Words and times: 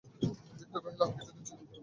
বৃদ্ধ 0.51 0.75
কহিল, 0.83 1.01
হাঁ, 1.01 1.11
কিছুদিন 1.17 1.43
ছিলেন 1.47 1.59
তো 1.61 1.65
বটে। 1.65 1.79